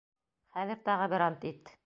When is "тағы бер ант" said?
0.89-1.49